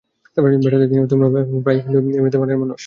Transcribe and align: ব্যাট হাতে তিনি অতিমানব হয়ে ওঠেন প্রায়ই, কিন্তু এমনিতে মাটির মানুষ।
ব্যাট 0.37 0.73
হাতে 0.73 0.87
তিনি 0.89 1.01
অতিমানব 1.05 1.31
হয়ে 1.33 1.43
ওঠেন 1.43 1.59
প্রায়ই, 1.63 1.81
কিন্তু 1.83 1.97
এমনিতে 2.17 2.37
মাটির 2.39 2.59
মানুষ। 2.61 2.79